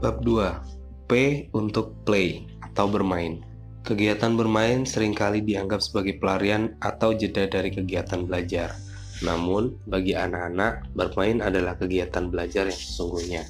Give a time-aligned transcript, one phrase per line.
[0.00, 1.12] Bab 2.
[1.12, 1.12] P
[1.52, 3.44] untuk play atau bermain.
[3.84, 8.72] Kegiatan bermain sering kali dianggap sebagai pelarian atau jeda dari kegiatan belajar.
[9.20, 13.44] Namun, bagi anak-anak, bermain adalah kegiatan belajar yang sesungguhnya.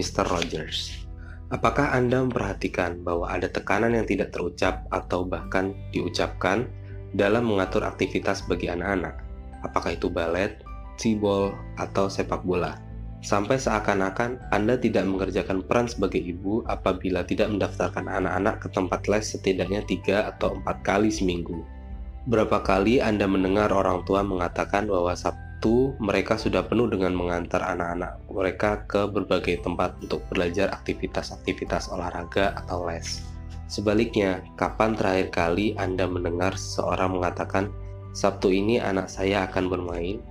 [0.00, 0.24] Mr.
[0.24, 0.96] Rogers.
[1.52, 6.72] Apakah Anda memperhatikan bahwa ada tekanan yang tidak terucap atau bahkan diucapkan
[7.12, 9.20] dalam mengatur aktivitas bagi anak-anak?
[9.60, 10.56] Apakah itu balet,
[10.96, 12.85] cibol, atau sepak bola?
[13.24, 19.24] Sampai seakan-akan Anda tidak mengerjakan peran sebagai ibu apabila tidak mendaftarkan anak-anak ke tempat les
[19.24, 21.64] setidaknya tiga atau empat kali seminggu.
[22.26, 28.18] Berapa kali Anda mendengar orang tua mengatakan bahwa Sabtu mereka sudah penuh dengan mengantar anak-anak
[28.28, 33.22] mereka ke berbagai tempat untuk belajar aktivitas-aktivitas olahraga atau les.
[33.66, 37.74] Sebaliknya, kapan terakhir kali Anda mendengar seseorang mengatakan,
[38.14, 40.22] "Sabtu ini anak saya akan bermain"?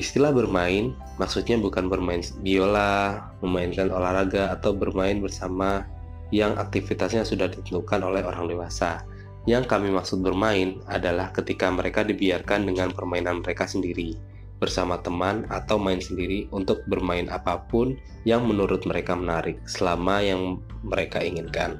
[0.00, 5.84] Istilah bermain maksudnya bukan bermain biola, memainkan olahraga, atau bermain bersama
[6.32, 9.04] yang aktivitasnya sudah ditentukan oleh orang dewasa.
[9.44, 14.16] Yang kami maksud bermain adalah ketika mereka dibiarkan dengan permainan mereka sendiri,
[14.56, 17.92] bersama teman atau main sendiri untuk bermain apa pun
[18.24, 21.76] yang menurut mereka menarik selama yang mereka inginkan.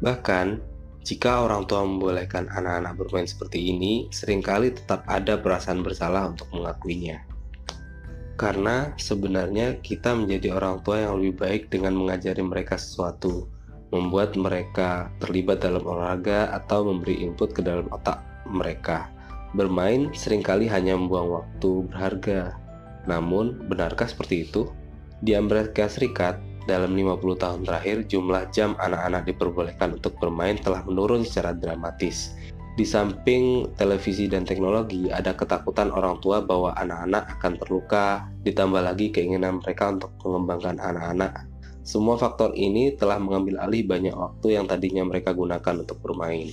[0.00, 0.64] Bahkan,
[1.04, 6.48] jika orang tua membolehkan anak-anak bermain seperti ini, sering kali tetap ada perasaan bersalah untuk
[6.56, 7.29] mengakuinya
[8.40, 13.44] karena sebenarnya kita menjadi orang tua yang lebih baik dengan mengajari mereka sesuatu,
[13.92, 19.12] membuat mereka terlibat dalam olahraga atau memberi input ke dalam otak mereka.
[19.52, 22.56] Bermain sering kali hanya membuang waktu berharga.
[23.04, 24.72] Namun, benarkah seperti itu?
[25.20, 31.28] Di Amerika Serikat, dalam 50 tahun terakhir, jumlah jam anak-anak diperbolehkan untuk bermain telah menurun
[31.28, 32.32] secara dramatis
[32.80, 39.12] di samping televisi dan teknologi, ada ketakutan orang tua bahwa anak-anak akan terluka, ditambah lagi
[39.12, 41.44] keinginan mereka untuk mengembangkan anak-anak.
[41.84, 46.48] Semua faktor ini telah mengambil alih banyak waktu yang tadinya mereka gunakan untuk bermain.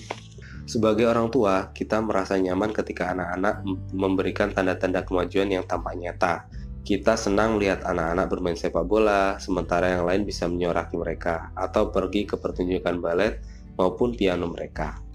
[0.67, 3.63] Sebagai orang tua, kita merasa nyaman ketika anak-anak
[3.95, 6.51] memberikan tanda-tanda kemajuan yang tampak nyata.
[6.83, 12.27] Kita senang melihat anak-anak bermain sepak bola, sementara yang lain bisa menyoraki mereka, atau pergi
[12.27, 13.39] ke pertunjukan balet
[13.79, 15.06] maupun piano mereka.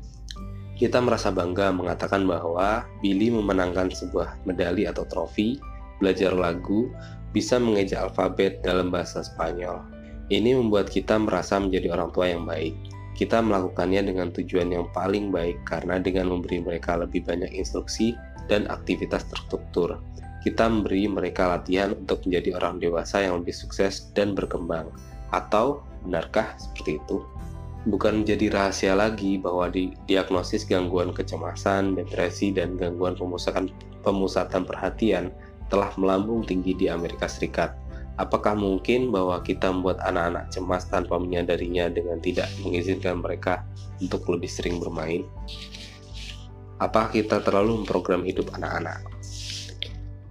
[0.73, 5.61] Kita merasa bangga mengatakan bahwa Billy memenangkan sebuah medali atau trofi,
[6.01, 6.91] belajar lagu,
[7.33, 9.81] bisa mengeja alfabet dalam bahasa Spanyol.
[10.33, 12.73] Ini membuat kita merasa menjadi orang tua yang baik.
[13.13, 18.17] Kita melakukannya dengan tujuan yang paling baik karena dengan memberi mereka lebih banyak instruksi
[18.49, 20.01] dan aktivitas terstruktur.
[20.43, 24.91] Kita memberi mereka latihan untuk menjadi orang dewasa yang lebih sukses dan berkembang.
[25.31, 27.23] Atau benarkah seperti itu?
[27.87, 33.73] Bukan menjadi rahasia lagi bahwa di diagnosis gangguan kecemasan, depresi, dan gangguan pemusatan,
[34.07, 35.35] pemusatan perhatian
[35.67, 37.75] telah melambung tinggi di Amerika Serikat.
[38.21, 43.65] Apakah mungkin bahwa kita membuat anak-anak cemas tanpa menyadarinya dengan tidak mengizinkan mereka
[43.99, 45.25] untuk lebih sering bermain?
[46.77, 49.01] Apa kita terlalu memprogram hidup anak-anak?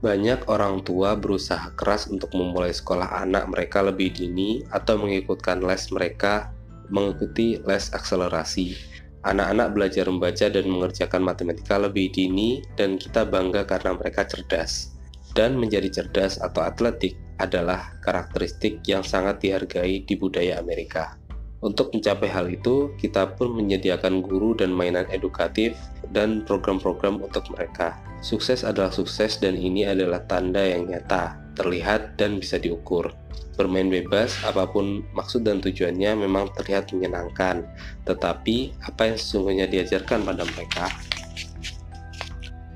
[0.02, 5.90] Banyak orang tua berusaha keras untuk memulai sekolah anak mereka lebih dini atau mengikutkan les
[5.94, 6.54] mereka
[6.92, 8.76] mengikuti les akselerasi.
[9.22, 14.94] Anak-anak belajar membaca dan mengerjakan matematika lebih dini dan kita bangga karena mereka cerdas.
[15.32, 21.18] Dan menjadi cerdas atau atletik adalah karakteristik yang sangat dihargai di budaya Amerika.
[21.62, 25.78] Untuk mencapai hal itu, kita pun menyediakan guru dan mainan edukatif
[26.10, 28.02] dan program-program untuk mereka.
[28.26, 33.12] Sukses adalah sukses dan ini adalah tanda yang nyata, terlihat dan bisa diukur.
[33.60, 37.68] Bermain bebas, apa pun maksud dan tujuannya memang terlihat menyenangkan,
[38.08, 40.88] tetapi apa yang sesungguhnya diajarkan pada mereka?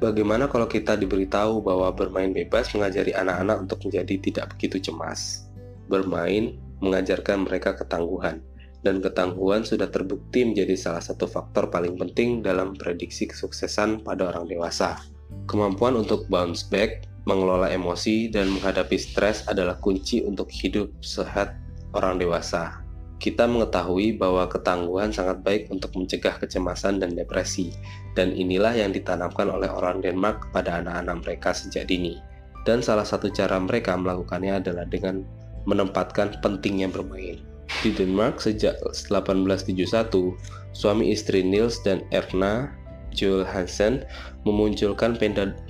[0.03, 5.47] Bagaimana kalau kita diberitahu bahwa bermain bebas mengajari anak-anak untuk menjadi tidak begitu cemas?
[5.87, 8.43] Bermain mengajarkan mereka ketangguhan,
[8.83, 14.45] dan ketangguhan sudah terbukti menjadi salah satu faktor paling penting dalam prediksi kesuksesan pada orang
[14.45, 14.99] dewasa.
[15.47, 21.57] Kemampuan untuk bounce back mengelola emosi, dan menghadapi stres adalah kunci untuk hidup sehat
[21.97, 22.85] orang dewasa.
[23.17, 27.73] Kita mengetahui bahwa ketangguhan sangat baik untuk mencegah kecemasan dan depresi,
[28.13, 32.21] dan inilah yang ditanamkan oleh orang Denmark kepada anak-anak mereka sejak dini.
[32.65, 35.25] Dan salah satu cara mereka melakukannya adalah dengan
[35.65, 37.41] menempatkan pentingnya bermain.
[37.81, 40.37] Di Denmark sejak 1871,
[40.73, 42.69] suami istri Niels dan Erna
[43.15, 44.03] Joel Hansen
[44.43, 45.15] memunculkan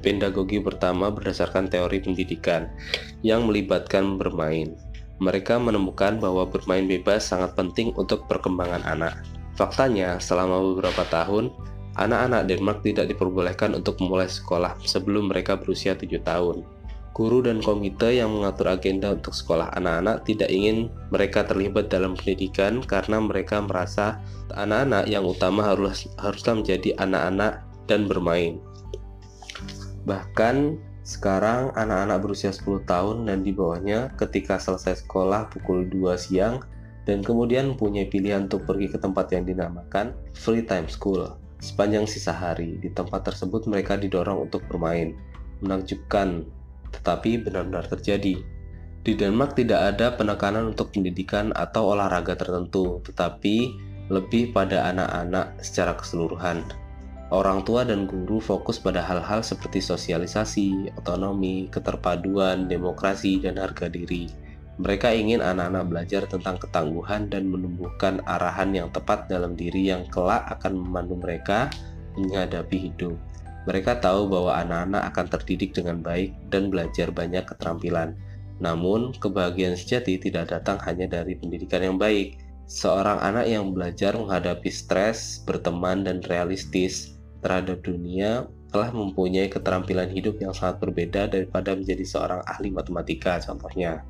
[0.01, 2.67] pedagogi pertama berdasarkan teori pendidikan
[3.21, 4.73] yang melibatkan bermain.
[5.23, 9.23] Mereka menemukan bahwa bermain bebas sangat penting untuk perkembangan anak.
[9.55, 11.47] Faktanya, selama beberapa tahun,
[11.95, 16.74] anak-anak Denmark tidak diperbolehkan untuk memulai sekolah sebelum mereka berusia 7 tahun.
[17.15, 22.83] Guru dan komite yang mengatur agenda untuk sekolah anak-anak tidak ingin mereka terlibat dalam pendidikan
[22.83, 24.19] karena mereka merasa
[24.51, 28.59] anak-anak yang utama harus haruslah menjadi anak-anak dan bermain.
[30.03, 30.75] Bahkan
[31.07, 36.67] sekarang anak-anak berusia 10 tahun dan di bawahnya ketika selesai sekolah pukul 2 siang
[37.07, 41.31] dan kemudian punya pilihan untuk pergi ke tempat yang dinamakan free time school.
[41.63, 45.15] Sepanjang sisa hari, di tempat tersebut mereka didorong untuk bermain.
[45.63, 46.43] Menakjubkan
[46.99, 48.39] tetapi benar-benar terjadi.
[49.05, 53.55] Di Denmark tidak ada penekanan untuk pendidikan atau olahraga tertentu, tetapi
[54.09, 56.65] lebih pada anak-anak secara keseluruhan.
[57.33, 64.29] Orang tua dan guru fokus pada hal-hal seperti sosialisasi, otonomi, keterpaduan, demokrasi, dan harga diri.
[64.77, 70.45] Mereka ingin anak-anak belajar tentang ketangguhan dan menumbuhkan arahan yang tepat dalam diri yang kelak
[70.51, 71.71] akan memandu mereka
[72.13, 73.15] menghadapi hidup.
[73.65, 78.13] Mereka tahu bahwa anak-anak akan terdidik dengan baik dan belajar banyak keterampilan.
[78.61, 82.39] Namun, kebahagiaan sejati tidak datang hanya dari pendidikan yang baik.
[82.65, 90.41] Seorang anak yang belajar menghadapi stres, berteman, dan realistis terhadap dunia telah mempunyai keterampilan hidup
[90.41, 94.01] yang sangat berbeda daripada menjadi seorang ahli matematika contohnya.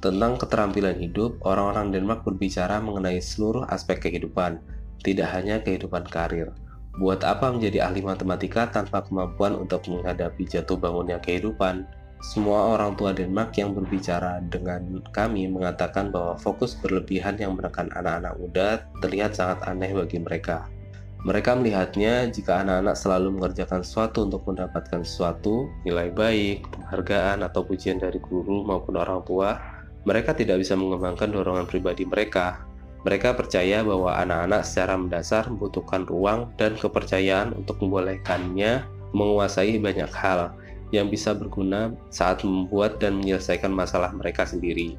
[0.00, 4.56] Tentang keterampilan hidup, orang-orang Denmark berbicara mengenai seluruh aspek kehidupan,
[5.04, 6.56] tidak hanya kehidupan karir.
[6.98, 11.86] Buat apa menjadi ahli matematika tanpa kemampuan untuk menghadapi jatuh bangunnya kehidupan?
[12.20, 18.34] Semua orang tua Denmark yang berbicara dengan kami mengatakan bahwa fokus berlebihan yang menekan anak-anak
[18.36, 18.68] muda
[19.00, 20.66] terlihat sangat aneh bagi mereka.
[21.24, 28.00] Mereka melihatnya jika anak-anak selalu mengerjakan sesuatu untuk mendapatkan sesuatu, nilai baik, penghargaan, atau pujian
[28.00, 29.56] dari guru maupun orang tua,
[30.04, 32.69] mereka tidak bisa mengembangkan dorongan pribadi mereka
[33.00, 38.84] mereka percaya bahwa anak-anak secara mendasar membutuhkan ruang dan kepercayaan untuk membolehkannya
[39.16, 40.52] menguasai banyak hal
[40.90, 44.98] yang bisa berguna saat membuat dan menyelesaikan masalah mereka sendiri.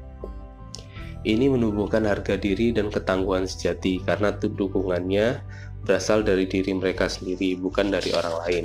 [1.22, 5.38] Ini menumbuhkan harga diri dan ketangguhan sejati karena dukungannya
[5.86, 8.64] berasal dari diri mereka sendiri, bukan dari orang lain.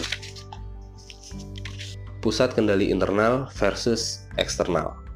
[2.18, 5.07] Pusat kendali internal versus eksternal.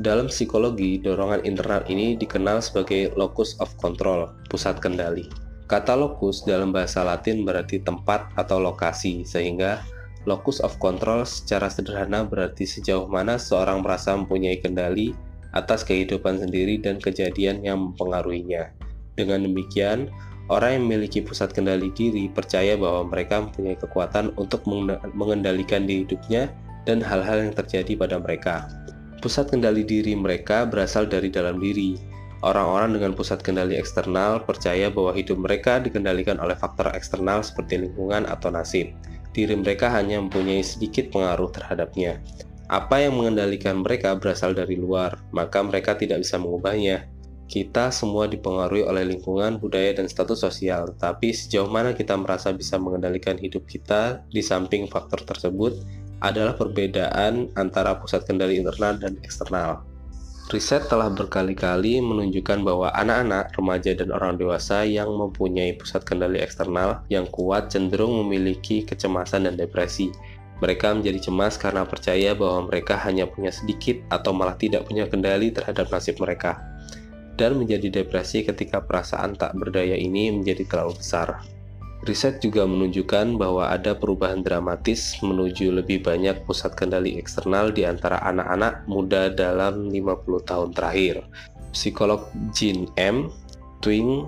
[0.00, 5.28] Dalam psikologi, dorongan internal ini dikenal sebagai locus of control, pusat kendali.
[5.68, 9.84] Kata locus dalam bahasa Latin berarti tempat atau lokasi, sehingga
[10.24, 15.12] locus of control secara sederhana berarti sejauh mana seorang merasa mempunyai kendali
[15.52, 18.72] atas kehidupan sendiri dan kejadian yang mempengaruhinya.
[19.20, 20.08] Dengan demikian,
[20.48, 24.64] orang yang memiliki pusat kendali diri percaya bahwa mereka mempunyai kekuatan untuk
[25.12, 26.48] mengendalikan diri hidupnya
[26.88, 28.66] dan hal-hal yang terjadi pada mereka.
[29.22, 31.94] Pusat kendali diri mereka berasal dari dalam diri.
[32.42, 38.26] Orang-orang dengan pusat kendali eksternal percaya bahwa hidup mereka dikendalikan oleh faktor eksternal seperti lingkungan
[38.26, 38.90] atau nasib.
[39.30, 42.18] Diri mereka hanya mempunyai sedikit pengaruh terhadapnya.
[42.66, 47.06] Apa yang mengendalikan mereka berasal dari luar, maka mereka tidak bisa mengubahnya.
[47.46, 52.74] Kita semua dipengaruhi oleh lingkungan, budaya, dan status sosial, tetapi sejauh mana kita merasa bisa
[52.74, 55.78] mengendalikan hidup kita di samping faktor tersebut,
[56.22, 59.82] adalah perbedaan antara pusat kendali internal dan eksternal.
[60.50, 67.02] Riset telah berkali-kali menunjukkan bahwa anak-anak, remaja, dan orang dewasa yang mempunyai pusat kendali eksternal
[67.08, 70.12] yang kuat cenderung memiliki kecemasan dan depresi.
[70.60, 75.50] Mereka menjadi cemas karena percaya bahwa mereka hanya punya sedikit atau malah tidak punya kendali
[75.50, 76.60] terhadap nasib mereka,
[77.34, 81.42] dan menjadi depresi ketika perasaan tak berdaya ini menjadi terlalu besar.
[82.02, 88.18] Riset juga menunjukkan bahwa ada perubahan dramatis menuju lebih banyak pusat kendali eksternal di antara
[88.26, 91.22] anak-anak muda dalam 50 tahun terakhir.
[91.70, 93.30] Psikolog Jean M.
[93.78, 94.26] Twing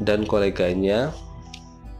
[0.00, 1.12] dan koleganya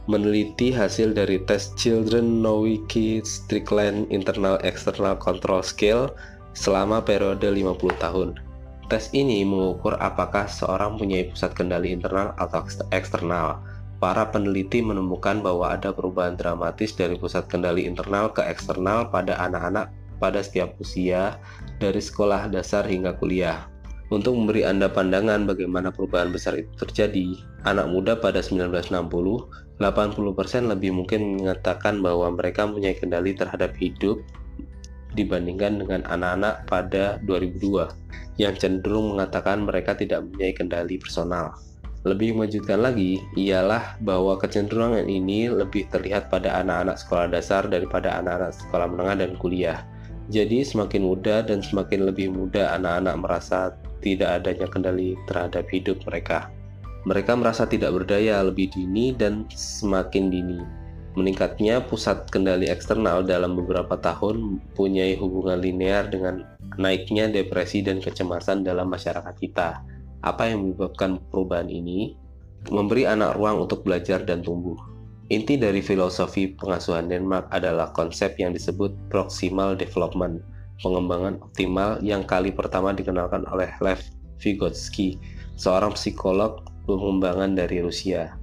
[0.09, 6.13] meneliti hasil dari tes Children Nowicki Strickland Internal External Control Scale
[6.57, 8.29] selama periode 50 tahun.
[8.89, 12.61] Tes ini mengukur apakah seorang punya pusat kendali internal atau
[12.93, 13.61] eksternal
[14.05, 19.89] para peneliti menemukan bahwa ada perubahan dramatis dari pusat kendali internal ke eksternal pada anak-anak
[20.21, 21.41] pada setiap usia,
[21.81, 23.65] dari sekolah dasar hingga kuliah.
[24.13, 27.33] Untuk memberi Anda pandangan bagaimana perubahan besar itu terjadi,
[27.65, 29.09] anak muda pada 1960,
[29.81, 34.21] 80% lebih mungkin mengatakan bahwa mereka mempunyai kendali terhadap hidup
[35.17, 37.89] dibandingkan dengan anak-anak pada 2002
[38.37, 41.57] yang cenderung mengatakan mereka tidak mempunyai kendali personal.
[42.05, 48.53] Lebih mengejutkan lagi ialah bahwa kecenderungan ini lebih terlihat pada anak-anak sekolah dasar daripada anak-anak
[48.53, 49.81] sekolah menengah dan kuliah.
[50.29, 53.73] Jadi semakin muda dan semakin lebih muda anak-anak merasa
[54.05, 56.53] tidak adanya kendali terhadap hidup mereka.
[57.09, 60.61] Mereka merasa tidak berdaya lebih dini dan semakin dini.
[61.17, 66.45] Meningkatnya pusat kendali eksternal dalam beberapa tahun mempunyai hubungan linear dengan
[66.77, 69.94] naiknya depresi dan kecemasan dalam masyarakat kita.
[70.23, 72.15] Apa yang menyebabkan perubahan ini?
[72.71, 74.77] Memberi anak ruang untuk belajar dan tumbuh.
[75.33, 80.45] Inti dari filosofi pengasuhan Denmark adalah konsep yang disebut proximal development,
[80.85, 84.05] pengembangan optimal yang kali pertama dikenalkan oleh Lev
[84.37, 85.17] Vygotsky,
[85.57, 88.37] seorang psikolog pengembangan dari Rusia.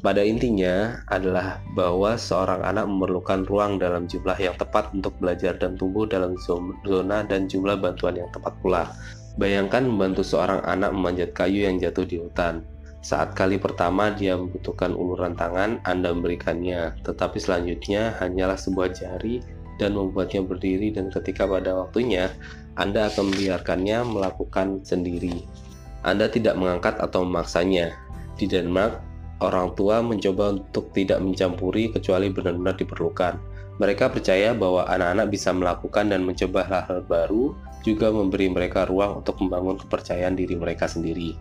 [0.00, 5.74] Pada intinya adalah bahwa seorang anak memerlukan ruang dalam jumlah yang tepat untuk belajar dan
[5.74, 6.38] tumbuh dalam
[6.86, 8.86] zona dan jumlah bantuan yang tepat pula.
[9.36, 12.64] Bayangkan membantu seorang anak memanjat kayu yang jatuh di hutan.
[13.04, 19.44] Saat kali pertama dia membutuhkan uluran tangan, Anda memberikannya, tetapi selanjutnya hanyalah sebuah jari
[19.76, 22.32] dan membuatnya berdiri dan ketika pada waktunya,
[22.80, 25.44] Anda akan membiarkannya melakukan sendiri.
[26.00, 27.92] Anda tidak mengangkat atau memaksanya.
[28.40, 29.00] Di Denmark,
[29.44, 33.36] orang tua mencoba untuk tidak mencampuri kecuali benar-benar diperlukan.
[33.76, 37.52] Mereka percaya bahwa anak-anak bisa melakukan dan mencoba hal-hal baru,
[37.86, 41.38] juga memberi mereka ruang untuk membangun kepercayaan diri mereka sendiri.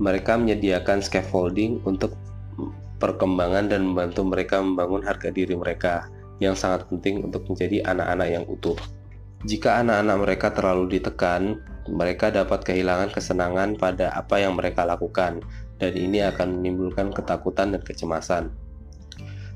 [0.00, 2.16] Mereka menyediakan scaffolding untuk
[2.96, 6.08] perkembangan dan membantu mereka membangun harga diri mereka,
[6.40, 8.78] yang sangat penting untuk menjadi anak-anak yang utuh.
[9.44, 11.58] Jika anak-anak mereka terlalu ditekan,
[11.90, 15.42] mereka dapat kehilangan kesenangan pada apa yang mereka lakukan,
[15.82, 18.54] dan ini akan menimbulkan ketakutan dan kecemasan.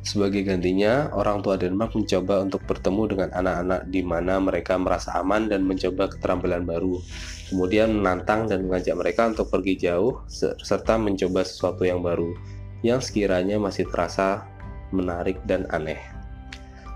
[0.06, 5.50] Sebagai gantinya, orang tua Denmark mencoba untuk bertemu dengan anak-anak di mana mereka merasa aman
[5.50, 7.02] dan mencoba keterampilan baru,
[7.50, 10.22] kemudian menantang dan mengajak mereka untuk pergi jauh
[10.62, 12.30] serta mencoba sesuatu yang baru
[12.86, 14.46] yang sekiranya masih terasa
[14.94, 15.98] menarik dan aneh.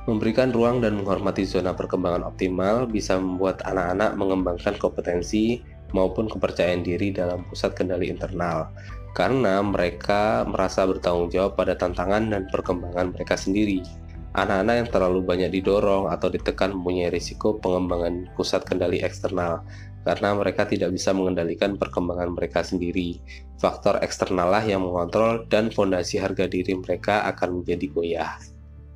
[0.07, 7.11] Memberikan ruang dan menghormati zona perkembangan optimal bisa membuat anak-anak mengembangkan kompetensi maupun kepercayaan diri
[7.11, 8.71] dalam pusat kendali internal,
[9.11, 13.83] karena mereka merasa bertanggung jawab pada tantangan dan perkembangan mereka sendiri.
[14.31, 19.67] Anak-anak yang terlalu banyak didorong atau ditekan mempunyai risiko pengembangan pusat kendali eksternal
[20.07, 23.19] karena mereka tidak bisa mengendalikan perkembangan mereka sendiri.
[23.59, 28.33] Faktor eksternal lah yang mengontrol dan fondasi harga diri mereka akan menjadi goyah.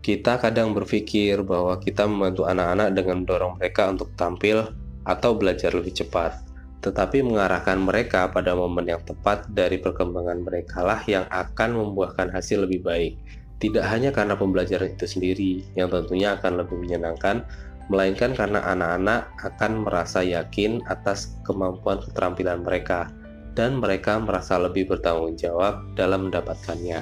[0.04, 4.70] Kita kadang berpikir bahwa kita membantu anak-anak dengan mendorong mereka untuk tampil
[5.02, 6.43] atau belajar lebih cepat
[6.84, 12.68] tetapi mengarahkan mereka pada momen yang tepat dari perkembangan mereka lah yang akan membuahkan hasil
[12.68, 13.16] lebih baik.
[13.56, 17.48] Tidak hanya karena pembelajaran itu sendiri yang tentunya akan lebih menyenangkan,
[17.88, 23.08] melainkan karena anak-anak akan merasa yakin atas kemampuan keterampilan mereka
[23.56, 27.00] dan mereka merasa lebih bertanggung jawab dalam mendapatkannya.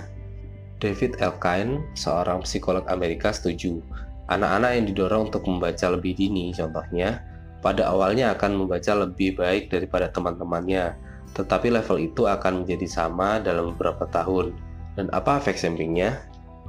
[0.79, 3.83] David Elkine, seorang psikolog Amerika setuju,
[4.31, 7.32] anak-anak yang didorong untuk membaca lebih dini contohnya
[7.63, 10.99] pada awalnya akan membaca lebih baik daripada teman-temannya,
[11.33, 14.53] tetapi level itu akan menjadi sama dalam beberapa tahun.
[14.99, 16.21] Dan apa efek sampingnya?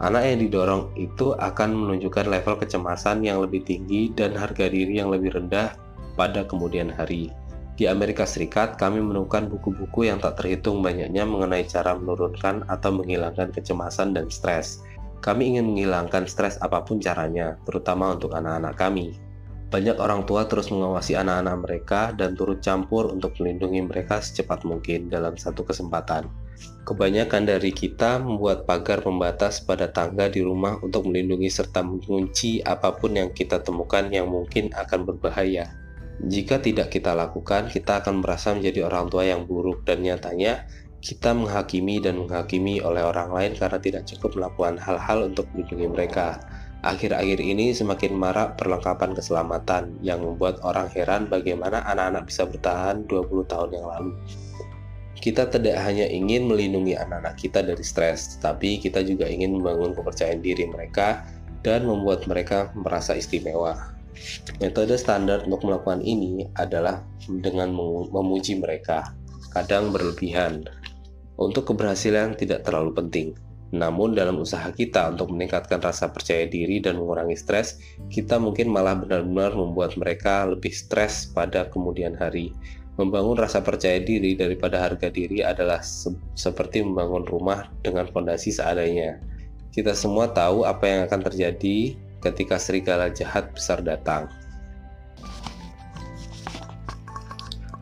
[0.02, 5.14] Anak yang didorong itu akan menunjukkan level kecemasan yang lebih tinggi dan harga diri yang
[5.14, 5.78] lebih rendah
[6.18, 7.30] pada kemudian hari.
[7.74, 13.50] Di Amerika Serikat, kami menemukan buku-buku yang tak terhitung banyaknya mengenai cara menurunkan atau menghilangkan
[13.50, 14.86] kecemasan dan stres.
[15.26, 19.18] Kami ingin menghilangkan stres apa pun caranya, terutama untuk anak-anak kami.
[19.74, 25.10] Banyak orang tua terus mengawasi anak-anak mereka dan turut campur untuk melindungi mereka secepat mungkin
[25.10, 26.30] dalam satu kesempatan.
[26.86, 32.94] Kebanyakan dari kita membuat pagar pembatas pada tangga di rumah untuk melindungi serta mengunci apa
[32.94, 35.74] pun yang kita temukan yang mungkin akan berbahaya.
[36.22, 40.70] Jika tidak kita lakukan, kita akan merasa menjadi orang tua yang buruk dan nyatanya
[41.04, 46.40] kita menghakimi dan menghakimi oleh orang lain karena tidak cukup melakukan hal-hal untuk melindungi mereka.
[46.84, 53.48] Akhir-akhir ini semakin marak perlengkapan keselamatan yang membuat orang heran bagaimana anak-anak bisa bertahan 20
[53.48, 54.12] tahun yang lalu.
[55.16, 60.44] Kita tidak hanya ingin melindungi anak-anak kita dari stres, tetapi kita juga ingin membangun kepercayaan
[60.44, 61.24] diri mereka
[61.64, 63.96] dan membuat mereka merasa istimewa.
[64.60, 67.72] Metode standar untuk melakukan ini adalah dengan
[68.12, 69.16] memuji mereka,
[69.56, 70.68] kadang berlebihan.
[71.40, 73.28] Untuk keberhasilan tidak terlalu penting,
[73.74, 77.82] namun dalam usaha kita untuk meningkatkan rasa percaya diri dan mengurangi stres,
[78.14, 82.54] kita mungkin malah benar-benar membuat mereka lebih stres pada kemudian hari.
[83.02, 89.18] Membangun rasa percaya diri daripada harga diri adalah se seperti membangun rumah dengan fondasi seadanya.
[89.74, 94.30] Kita semua tahu apa yang akan terjadi ketika serigala jahat besar datang.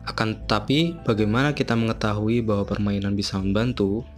[0.08, 4.08] Akan tetapi, bagaimana kita mengetahui bahwa permainan bisa membantu?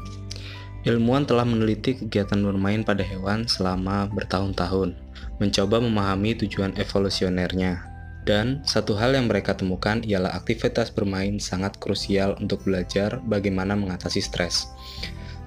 [0.84, 4.92] Ilmuwan telah meneliti kegiatan bermain pada hewan selama bertahun-tahun,
[5.40, 7.88] mencoba memahami tujuan evolusionernya.
[8.28, 14.20] Dan satu hal yang mereka temukan ialah aktivitas bermain sangat krusial untuk belajar bagaimana mengatasi
[14.20, 14.68] stres.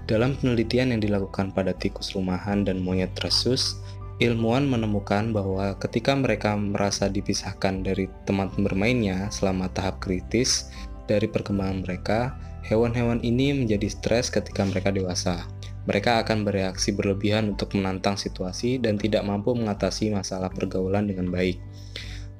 [0.09, 3.77] Dalam penelitian yang dilakukan pada tikus rumahan dan monyet rhesus,
[4.17, 10.73] ilmuwan menemukan bahwa ketika mereka merasa dipisahkan dari teman bermainnya selama tahap kritis
[11.05, 12.33] dari perkembangan mereka,
[12.67, 15.47] hewan-hewan ini menjadi stres ketika mereka dewasa.
[15.87, 21.63] Mereka akan bereaksi berlebihan untuk menantang situasi dan tidak mampu mengatasi masalah pergaulan dengan baik.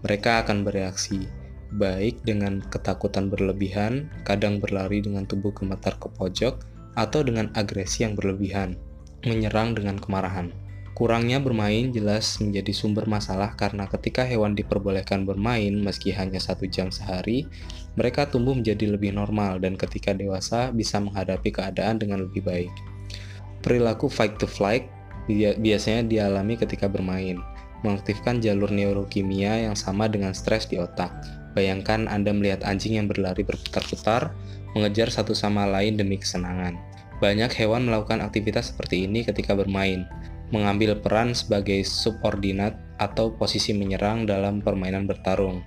[0.04, 1.24] Mereka akan bereaksi
[1.72, 6.60] baik dengan ketakutan berlebihan, kadang berlari dengan tubuh gemetar ke pojok,
[7.00, 8.76] atau dengan agresi yang berlebihan,
[9.24, 10.52] menyerang dengan kemarahan.
[10.98, 16.90] Kurangnya bermain jelas menjadi sumber masalah karena ketika hewan diperbolehkan bermain meski hanya satu jam
[16.90, 17.46] sehari,
[17.98, 22.72] mereka tumbuh menjadi lebih normal dan ketika dewasa bisa menghadapi keadaan dengan lebih baik.
[23.66, 24.86] Perilaku fight to flight
[25.60, 27.42] biasanya dialami ketika bermain,
[27.82, 31.10] mengaktifkan jalur neurokimia yang sama dengan stres di otak.
[31.58, 34.30] Bayangkan Anda melihat anjing yang berlari berputar-putar,
[34.78, 36.78] mengejar satu sama lain demi kesenangan.
[37.18, 40.06] Banyak hewan melakukan aktivitas seperti ini ketika bermain,
[40.54, 45.66] mengambil peran sebagai subordinat atau posisi menyerang dalam permainan bertarung,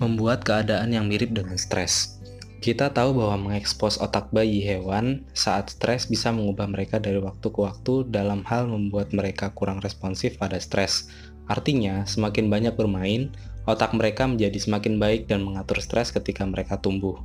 [0.00, 2.18] membuat keadaan yang mirip dengan stres.
[2.60, 7.60] Kita tahu bahwa mengekspos otak bayi hewan saat stres bisa mengubah mereka dari waktu ke
[7.60, 11.08] waktu dalam hal membuat mereka kurang responsif pada stres.
[11.48, 13.32] Artinya, semakin banyak bermain,
[13.64, 17.16] otak mereka menjadi semakin baik dan mengatur stres ketika mereka tumbuh.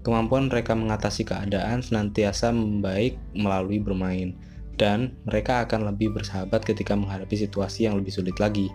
[0.00, 4.34] Kemampuan mereka mengatasi keadaan senantiasa membaik melalui bermain,
[4.80, 8.72] dan mereka akan lebih bersahabat ketika menghadapi situasi yang lebih sulit lagi.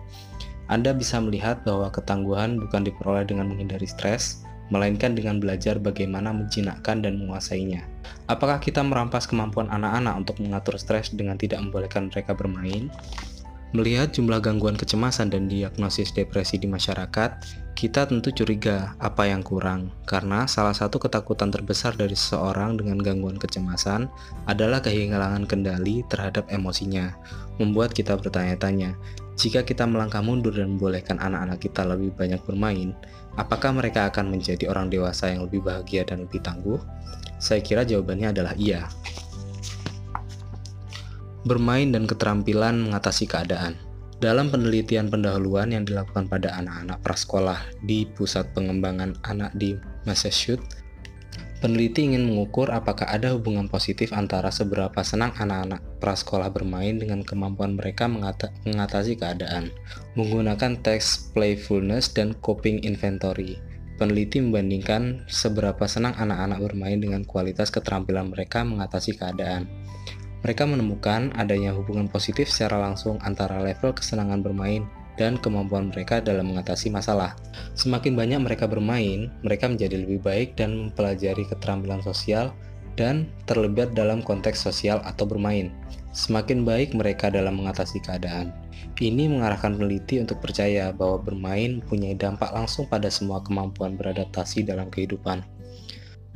[0.68, 7.00] Anda bisa melihat bahwa ketangguhan bukan diperoleh dengan menghindari stres, melainkan dengan belajar bagaimana menjinakkan
[7.00, 7.84] dan menguasainya.
[8.28, 12.92] Apakah kita merampas kemampuan anak-anak untuk mengatur stres dengan tidak membolehkan mereka bermain?
[13.76, 17.30] Melihat jumlah gangguan kecemasan dan diagnosis depresi di masyarakat,
[17.76, 23.36] kita tentu curiga apa yang kurang, karena salah satu ketakutan terbesar dari seseorang dengan gangguan
[23.36, 24.08] kecemasan
[24.48, 27.12] adalah kehilangan kendali terhadap emosinya,
[27.60, 28.96] membuat kita bertanya-tanya,
[29.38, 32.90] jika kita melangkah mundur dan membolehkan anak-anak kita lebih banyak bermain,
[33.38, 36.82] apakah mereka akan menjadi orang dewasa yang lebih bahagia dan lebih tangguh?
[37.38, 38.90] Saya kira jawabannya adalah iya
[41.46, 43.78] bermain dan keterampilan mengatasi keadaan.
[44.18, 50.77] Dalam penelitian pendahuluan yang dilakukan pada anak-anak prasekolah di Pusat Pengembangan Anak di Massachusetts,
[51.58, 57.74] peneliti ingin mengukur apakah ada hubungan positif antara seberapa senang anak-anak prasekolah bermain dengan kemampuan
[57.74, 59.74] mereka mengata mengatasi keadaan.
[60.14, 63.58] Menggunakan teks playfulness dan coping inventory,
[63.98, 69.66] peneliti membandingkan seberapa senang anak-anak bermain dengan kualitas keterampilan mereka mengatasi keadaan.
[70.46, 74.86] Mereka menemukan adanya hubungan positif secara langsung antara level kesenangan bermain
[75.18, 77.34] dan kemampuan mereka dalam mengatasi masalah.
[77.74, 82.54] Semakin banyak mereka bermain, mereka menjadi lebih baik dan mempelajari keterampilan sosial
[82.94, 85.74] dan terlibat dalam konteks sosial atau bermain.
[86.10, 88.50] Semakin baik mereka dalam mengatasi keadaan.
[88.98, 94.90] Ini mengarahkan peneliti untuk percaya bahwa bermain mempunyai dampak langsung pada semua kemampuan beradaptasi dalam
[94.90, 95.46] kehidupan.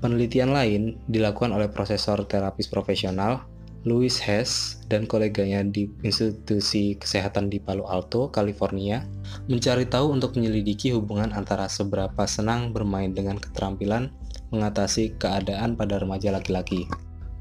[0.02, 3.46] Penelitian lain dilakukan oleh profesor terapis profesional
[3.82, 9.02] Louis Hess dan koleganya di Institusi Kesehatan di Palo Alto, California,
[9.50, 14.14] mencari tahu untuk menyelidiki hubungan antara seberapa senang bermain dengan keterampilan
[14.54, 16.86] mengatasi keadaan pada remaja laki-laki.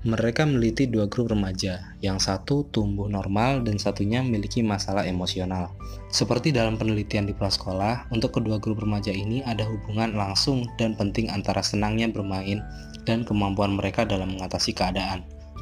[0.02, 5.78] Mereka meneliti dua grup remaja, yang satu tumbuh normal dan satunya memiliki masalah emosional.
[6.10, 11.30] Seperti dalam penelitian di prasekolah, untuk kedua grup remaja ini ada hubungan langsung dan penting
[11.30, 12.66] antara senangnya bermain
[13.06, 15.22] dan kemampuan mereka dalam mengatasi keadaan.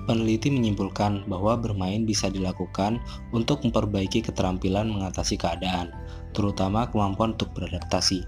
[0.10, 2.98] Peneliti menyimpulkan bahwa bermain bisa dilakukan
[3.30, 5.94] untuk memperbaiki keterampilan mengatasi keadaan,
[6.34, 8.26] terutama kemampuan untuk beradaptasi,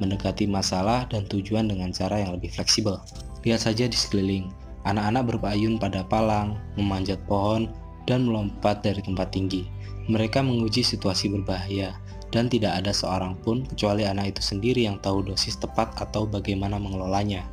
[0.00, 2.96] mendekati masalah dan tujuan dengan cara yang lebih fleksibel.
[3.44, 4.48] Lihat saja di sekeliling,
[4.88, 7.68] anak-anak berpayun pada palang, memanjat pohon,
[8.08, 9.68] dan melompat dari tempat tinggi.
[10.08, 11.92] Mereka menguji situasi berbahaya,
[12.32, 16.80] dan tidak ada seorang pun kecuali anak itu sendiri yang tahu dosis tepat atau bagaimana
[16.80, 17.44] mengelolanya.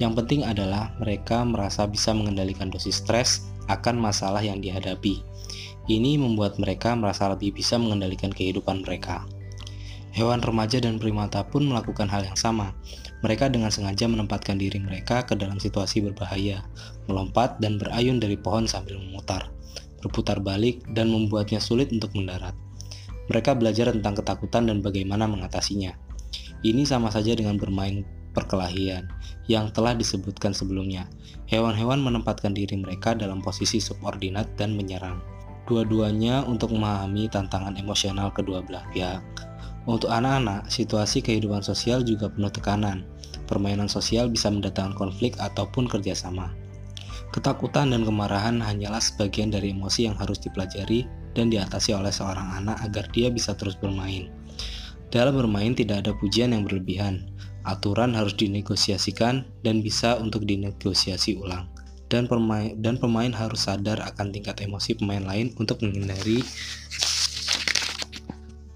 [0.00, 5.20] Yang penting adalah mereka merasa bisa mengendalikan dosis stres akan masalah yang dihadapi.
[5.86, 9.28] Ini membuat mereka merasa lebih bisa mengendalikan kehidupan mereka.
[10.10, 12.74] Hewan remaja dan primata pun melakukan hal yang sama.
[13.22, 16.66] Mereka dengan sengaja menempatkan diri mereka ke dalam situasi berbahaya,
[17.06, 19.52] melompat dan berayun dari pohon sambil memutar,
[20.02, 22.56] berputar balik, dan membuatnya sulit untuk mendarat.
[23.30, 25.94] Mereka belajar tentang ketakutan dan bagaimana mengatasinya.
[26.66, 29.10] Ini sama saja dengan bermain perkelahian
[29.50, 31.10] yang telah disebutkan sebelumnya.
[31.50, 35.18] Hewan-hewan menempatkan diri mereka dalam posisi subordinat dan menyerang.
[35.70, 39.22] Dua-duanya untuk memahami tantangan emosional kedua belah pihak.
[39.86, 43.06] Untuk anak-anak, situasi kehidupan sosial juga penuh tekanan.
[43.46, 46.54] Permainan sosial bisa mendatangkan konflik ataupun kerjasama.
[47.30, 51.06] Ketakutan dan kemarahan hanyalah sebagian dari emosi yang harus dipelajari
[51.38, 54.26] dan diatasi oleh seorang anak agar dia bisa terus bermain.
[55.14, 57.29] Dalam bermain tidak ada pujian yang berlebihan.
[57.64, 61.68] Aturan harus dinegosiasikan dan bisa untuk dinegosiasi ulang.
[62.10, 66.42] Dan pemain, dan pemain harus sadar akan tingkat emosi pemain lain untuk menghindari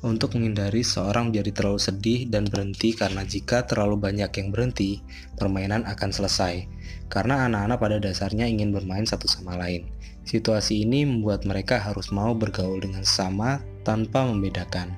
[0.04, 5.00] untuk menghindari seorang menjadi terlalu sedih dan berhenti karena jika terlalu banyak yang berhenti,
[5.40, 6.68] permainan akan selesai.
[7.08, 9.88] Karena anak-anak pada dasarnya ingin bermain satu sama lain.
[10.28, 14.92] Situasi ini membuat mereka harus mau bergaul dengan sama tanpa membedakan.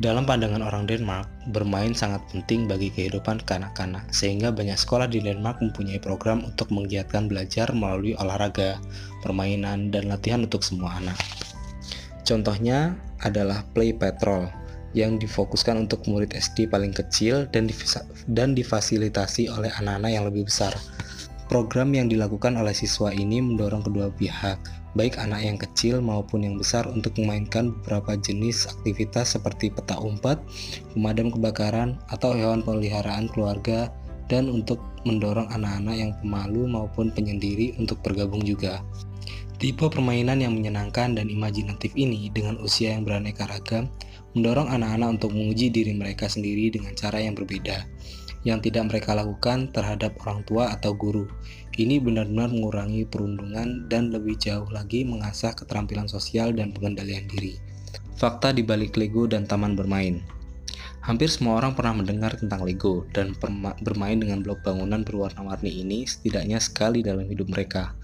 [0.00, 5.60] Dalam pandangan orang Denmark, bermain sangat penting bagi kehidupan kanak-kanak, sehingga banyak sekolah di Denmark
[5.60, 8.80] mempunyai program untuk menggiatkan belajar melalui olahraga,
[9.20, 11.20] permainan, dan latihan untuk semua anak.
[12.24, 14.48] Contohnya adalah Play Patrol
[14.96, 17.68] yang difokuskan untuk murid SD paling kecil dan,
[18.24, 20.72] dan difasilitasi oleh anak-anak yang lebih besar.
[21.52, 26.56] Program yang dilakukan oleh siswa ini mendorong kedua pihak, baik anak yang kecil maupun yang
[26.58, 30.38] besar untuk memainkan beberapa jenis aktivitas seperti peta umpet,
[30.94, 33.90] pemadam kebakaran, atau hewan peliharaan keluarga
[34.30, 38.82] dan untuk mendorong anak-anak yang pemalu maupun penyendiri untuk bergabung juga.
[39.60, 43.92] Tipe permainan yang menyenangkan dan imajinatif ini dengan usia yang beraneka ragam
[44.32, 47.84] mendorong anak-anak untuk menguji diri mereka sendiri dengan cara yang berbeda,
[48.44, 51.28] yang tidak mereka lakukan terhadap orang tua atau guru.
[51.76, 57.56] Ini benar-benar mengurangi perundungan dan lebih jauh lagi mengasah keterampilan sosial dan pengendalian diri.
[58.20, 60.20] Fakta di balik Lego dan taman bermain.
[61.00, 63.32] Hampir semua orang pernah mendengar tentang Lego dan
[63.80, 67.96] bermain dengan blok bangunan berwarna-warni ini setidaknya sekali dalam hidup mereka.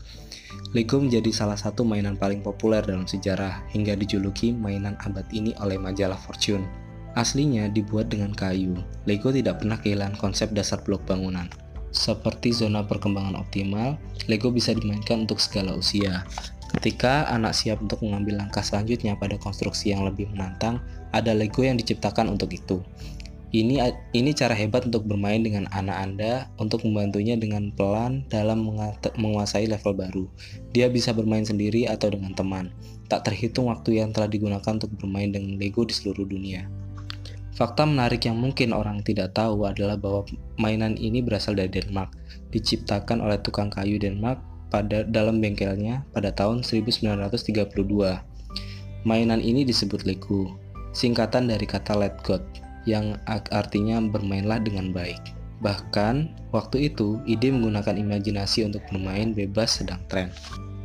[0.72, 5.77] Lego menjadi salah satu mainan paling populer dalam sejarah hingga dijuluki mainan abad ini oleh
[5.77, 6.86] majalah Fortune.
[7.16, 8.76] Aslinya dibuat dengan kayu,
[9.09, 11.48] Lego tidak pernah kehilangan konsep dasar blok bangunan.
[11.88, 13.96] Seperti zona perkembangan optimal,
[14.29, 16.29] Lego bisa dimainkan untuk segala usia.
[16.76, 20.76] Ketika anak siap untuk mengambil langkah selanjutnya pada konstruksi yang lebih menantang,
[21.16, 22.85] ada Lego yang diciptakan untuk itu.
[23.48, 23.81] Ini
[24.12, 28.61] ini cara hebat untuk bermain dengan anak Anda untuk membantunya dengan pelan dalam
[29.16, 30.29] menguasai level baru.
[30.76, 32.76] Dia bisa bermain sendiri atau dengan teman.
[33.09, 36.68] Tak terhitung waktu yang telah digunakan untuk bermain dengan Lego di seluruh dunia.
[37.56, 40.28] Fakta menarik yang mungkin orang tidak tahu adalah bahwa
[40.60, 42.12] mainan ini berasal dari Denmark,
[42.52, 47.16] diciptakan oleh tukang kayu Denmark pada dalam bengkelnya pada tahun 1932.
[49.08, 50.52] Mainan ini disebut Lego,
[50.92, 52.44] singkatan dari kata Let God
[52.84, 55.32] yang artinya bermainlah dengan baik.
[55.64, 60.28] Bahkan, waktu itu ide menggunakan imajinasi untuk bermain bebas sedang tren.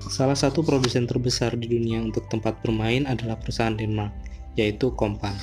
[0.08, 4.16] Salah satu produsen terbesar di dunia untuk tempat bermain adalah perusahaan Denmark,
[4.56, 5.36] yaitu Kompan.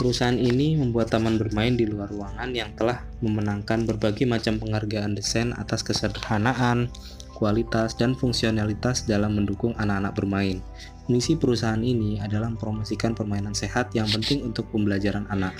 [0.00, 5.52] Perusahaan ini membuat taman bermain di luar ruangan yang telah memenangkan berbagai macam penghargaan desain
[5.52, 6.88] atas kesederhanaan,
[7.36, 10.64] kualitas, dan fungsionalitas dalam mendukung anak-anak bermain.
[11.12, 15.52] Misi perusahaan ini adalah mempromosikan permainan sehat yang penting untuk pembelajaran anak.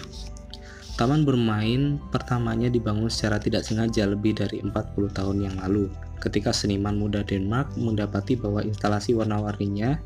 [1.01, 5.89] Taman bermain pertamanya dibangun secara tidak sengaja lebih dari 40 tahun yang lalu,
[6.21, 9.97] ketika seniman muda Denmark mendapati bahwa instalasi warna-warninya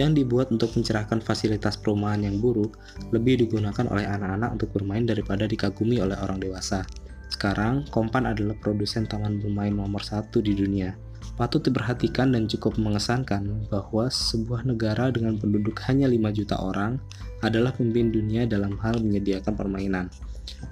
[0.00, 2.80] yang dibuat untuk mencerahkan fasilitas perumahan yang buruk
[3.12, 6.80] lebih digunakan oleh anak-anak untuk bermain daripada dikagumi oleh orang dewasa.
[7.28, 11.11] Sekarang, Kompan adalah produsen taman bermain nomor satu di dunia.
[11.42, 17.02] Patut diperhatikan dan cukup mengesankan bahwa sebuah negara dengan penduduk hanya 5 juta orang
[17.42, 20.06] adalah pemimpin dunia dalam hal menyediakan permainan,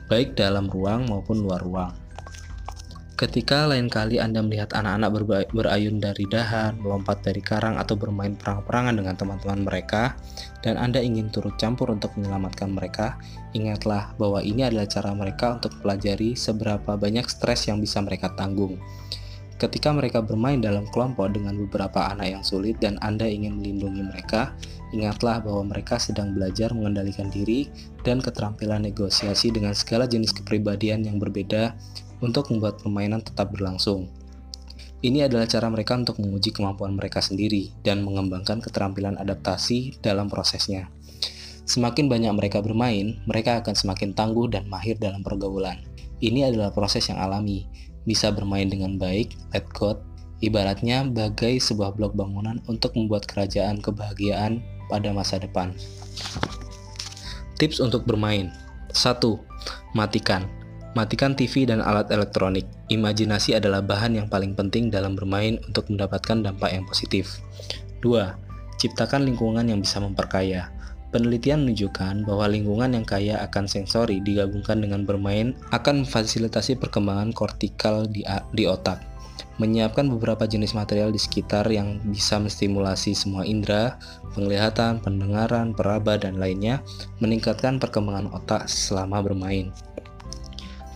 [0.07, 1.91] baik dalam ruang maupun luar ruang.
[3.19, 5.11] Ketika lain kali Anda melihat anak-anak
[5.51, 10.15] berayun dari dahan, melompat dari karang, atau bermain perang-perangan dengan teman-teman mereka,
[10.63, 13.19] dan Anda ingin turut campur untuk menyelamatkan mereka,
[13.59, 18.79] ingatlah bahwa ini adalah cara mereka untuk pelajari seberapa banyak stres yang bisa mereka tanggung.
[19.61, 24.57] Ketika mereka bermain dalam kelompok dengan beberapa anak yang sulit dan Anda ingin melindungi mereka,
[24.97, 27.69] ingatlah bahwa mereka sedang belajar mengendalikan diri
[28.01, 31.77] dan keterampilan negosiasi dengan segala jenis kepribadian yang berbeda
[32.25, 34.09] untuk membuat permainan tetap berlangsung.
[35.05, 40.89] Ini adalah cara mereka untuk menguji kemampuan mereka sendiri dan mengembangkan keterampilan adaptasi dalam prosesnya.
[41.69, 45.85] Semakin banyak mereka bermain, mereka akan semakin tangguh dan mahir dalam pergaulan.
[46.21, 47.65] Ini adalah proses yang alami,
[48.09, 50.01] bisa bermain dengan baik, let God,
[50.41, 55.77] ibaratnya bagai sebuah blok bangunan untuk membuat kerajaan kebahagiaan pada masa depan.
[57.61, 58.49] Tips untuk bermain
[58.97, 59.21] 1.
[59.93, 60.49] Matikan
[60.91, 62.67] Matikan TV dan alat elektronik.
[62.91, 67.39] Imajinasi adalah bahan yang paling penting dalam bermain untuk mendapatkan dampak yang positif.
[68.03, 68.11] 2.
[68.75, 70.75] Ciptakan lingkungan yang bisa memperkaya.
[71.11, 78.07] Penelitian menunjukkan bahwa lingkungan yang kaya akan sensori digabungkan dengan bermain akan memfasilitasi perkembangan kortikal
[78.07, 78.23] di,
[78.55, 79.11] di otak.
[79.61, 84.01] menyiapkan beberapa jenis material di sekitar yang bisa menstimulasi semua indera,
[84.33, 86.81] penglihatan, pendengaran, peraba, dan lainnya,
[87.21, 89.69] meningkatkan perkembangan otak selama bermain.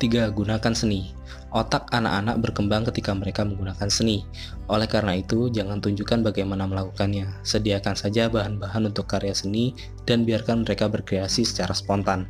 [0.00, 0.32] 3.
[0.32, 1.12] Gunakan seni.
[1.54, 4.26] Otak anak-anak berkembang ketika mereka menggunakan seni.
[4.66, 7.30] Oleh karena itu, jangan tunjukkan bagaimana melakukannya.
[7.46, 9.70] Sediakan saja bahan-bahan untuk karya seni
[10.02, 12.26] dan biarkan mereka berkreasi secara spontan.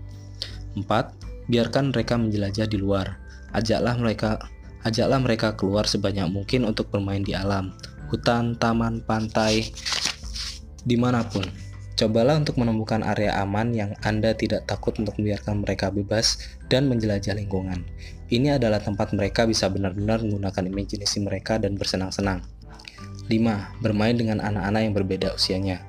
[0.77, 1.49] 4.
[1.49, 3.17] Biarkan mereka menjelajah di luar.
[3.57, 4.45] Ajaklah mereka
[4.85, 7.73] ajaklah mereka keluar sebanyak mungkin untuk bermain di alam,
[8.13, 9.73] hutan, taman, pantai,
[10.85, 11.49] di mana pun.
[11.95, 17.39] Cobalah untuk menemukan area aman yang Anda tidak takut untuk membiarkan mereka bebas dan menjelajah
[17.39, 17.87] lingkungan.
[18.33, 22.41] Ini adalah tempat mereka bisa benar-benar menggunakan imajinasi mereka dan bersenang-senang.
[23.29, 23.85] 5.
[23.85, 25.85] Bermain dengan anak-anak yang berbeda usianya.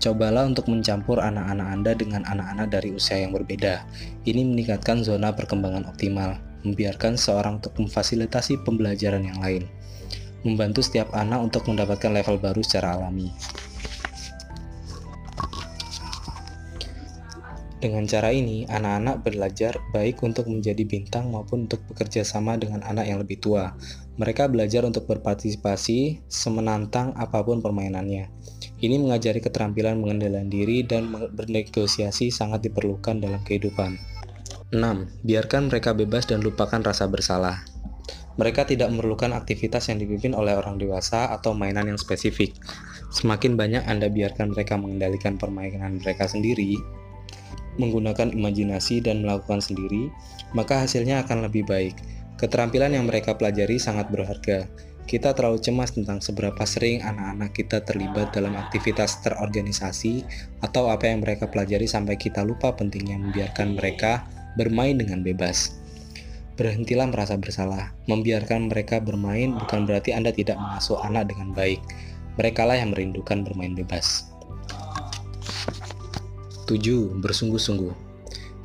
[0.00, 3.84] Cobalah untuk mencampur anak-anak Anda dengan anak-anak dari usia yang berbeda.
[4.24, 9.64] Ini meningkatkan zona perkembangan optimal, membiarkan seorang untuk memfasilitasi pembelajaran yang lain,
[10.44, 13.32] membantu setiap anak untuk mendapatkan level baru secara alami.
[17.76, 23.04] Dengan cara ini, anak-anak belajar baik untuk menjadi bintang maupun untuk bekerja sama dengan anak
[23.04, 23.76] yang lebih tua.
[24.16, 28.32] Mereka belajar untuk berpartisipasi semenantang apa pun permainannya.
[28.80, 34.00] Ini mengajari keterampilan mengendalikan diri dan bernegosiasi sangat diperlukan dalam kehidupan.
[34.72, 34.80] 6.
[35.28, 37.60] Biarkan mereka bebas dan lupakan rasa bersalah.
[38.40, 42.56] Mereka tidak memerlukan aktivitas yang dipimpin oleh orang dewasa atau mainan yang spesifik.
[43.12, 46.76] Semakin banyak Anda biarkan mereka mengendalikan permainan mereka sendiri,
[47.76, 50.12] menggunakan imajinasi dan melakukan sendiri,
[50.52, 51.96] maka hasilnya akan lebih baik.
[52.36, 54.68] Keterampilan yang mereka pelajari sangat berharga.
[55.06, 60.26] Kita terlalu cemas tentang seberapa sering anak-anak kita terlibat dalam aktivitas terorganisasi
[60.60, 64.26] atau apa yang mereka pelajari sampai kita lupa pentingnya membiarkan mereka
[64.58, 65.78] bermain dengan bebas.
[66.58, 67.94] Berhentilah merasa bersalah.
[68.10, 71.78] Membiarkan mereka bermain bukan berarti Anda tidak mengasuh anak dengan baik.
[72.34, 74.35] Merekalah yang merindukan bermain bebas.
[76.66, 77.22] 7.
[77.22, 77.94] Bersungguh-sungguh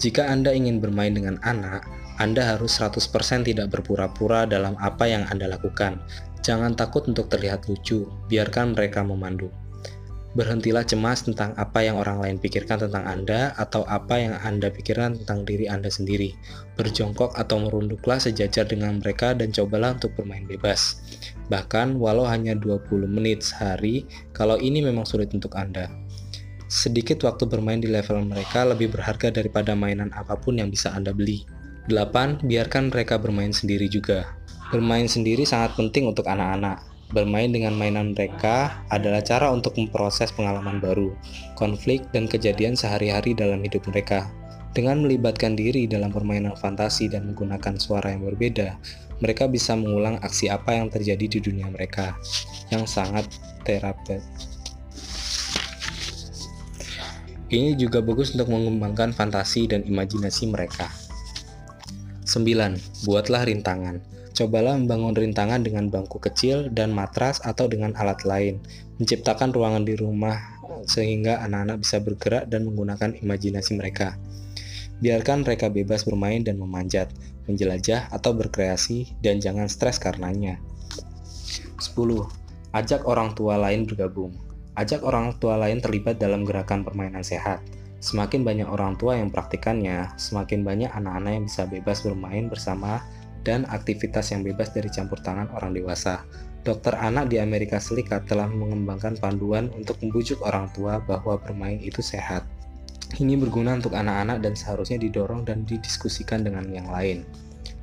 [0.02, 1.86] Jika Anda ingin bermain dengan anak,
[2.18, 6.02] Anda harus 100% tidak berpura-pura dalam apa yang Anda lakukan.
[6.42, 9.54] Jangan takut untuk terlihat lucu, biarkan mereka memandu.
[10.32, 15.22] Berhentilah cemas tentang apa yang orang lain pikirkan tentang Anda atau apa yang Anda pikirkan
[15.22, 16.32] tentang diri Anda sendiri.
[16.80, 21.04] Berjongkok atau merunduklah sejajar dengan mereka dan cobalah untuk bermain bebas.
[21.52, 25.92] Bahkan walau hanya 20 menit sehari, kalau ini memang sulit untuk Anda.
[26.72, 31.12] Sedikit waktu bermain di level mereka lebih berharga daripada mainan apa pun yang bisa Anda
[31.12, 31.44] beli.
[31.92, 32.48] 8.
[32.48, 34.40] Biarkan mereka bermain sendiri juga.
[34.72, 36.80] Bermain sendiri sangat penting untuk anak-anak.
[37.12, 41.12] Bermain dengan mainan mereka adalah cara untuk memproses pengalaman baru,
[41.60, 44.32] konflik, dan kejadian sehari-hari dalam hidup mereka.
[44.72, 48.80] Dengan melibatkan diri dalam permainan fantasi dan menggunakan suara yang berbeda,
[49.20, 52.16] mereka bisa mengulang aksi apa yang terjadi di dunia mereka,
[52.72, 53.28] yang sangat
[53.68, 54.51] terapeutik.
[57.52, 60.88] Ini juga bagus untuk mengembangkan fantasi dan imajinasi mereka.
[62.24, 62.48] 9.
[63.04, 64.00] Buatlah rintangan.
[64.32, 68.64] Cobalah membangun rintangan dengan bangku kecil dan matras atau dengan alat lain.
[69.04, 70.40] Menciptakan ruangan di rumah
[70.88, 74.16] sehingga anak-anak bisa bergerak dan menggunakan imajinasi mereka.
[75.04, 77.12] Biarkan mereka bebas bermain dan memanjat,
[77.52, 80.56] menjelajah atau berkreasi dan jangan stres karenanya.
[81.84, 82.00] 10.
[82.72, 84.51] Ajak orang tua lain bergabung.
[84.80, 87.60] Ajak orang tua lain terlibat dalam gerakan permainan sehat.
[88.02, 93.04] Semakin banyak orang tua yang praktikannya, semakin banyak anak-anak yang bisa bebas bermain bersama
[93.46, 96.26] dan aktivitas yang bebas dari campur tangan orang dewasa.
[96.62, 102.06] Dokter anak di Amerika Serikat telah mengembangkan panduan untuk membujuk orang tua bahwa bermain itu
[102.06, 102.46] sehat.
[103.18, 107.28] Ini berguna untuk anak-anak dan seharusnya didorong dan didiskusikan dengan yang lain.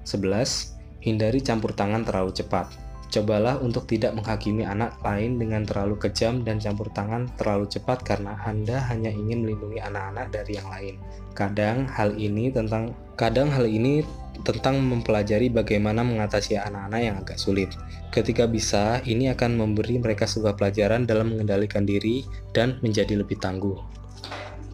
[0.09, 1.05] 11.
[1.05, 2.88] Hindari campur tangan terlalu cepat.
[3.09, 8.37] Cobalah untuk tidak menghakimi anak lain dengan terlalu kejam dan campur tangan terlalu cepat karena
[8.45, 10.95] Anda hanya ingin melindungi anak-anak dari yang lain.
[11.33, 14.05] Kadang hal ini tentang kadang hal ini
[14.45, 17.73] tentang mempelajari bagaimana mengatasi anak-anak yang agak sulit.
[18.13, 23.79] Ketika bisa, ini akan memberi mereka sebuah pelajaran dalam mengendalikan diri dan menjadi lebih tangguh.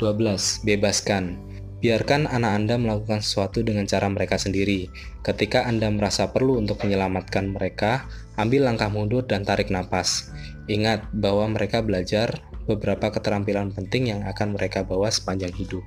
[0.03, 0.67] 12.
[0.67, 1.55] Bebaskan.
[1.85, 4.89] Biarkan anak Anda melakukan sesuatu dengan cara mereka sendiri.
[5.21, 8.09] Ketika Anda merasa perlu untuk menyelamatkan mereka,
[8.41, 10.33] ambil langkah mundur dan tarik nafas.
[10.67, 15.85] Ingat bahwa mereka belajar beberapa keterampilan penting yang akan mereka bawa sepanjang hidup.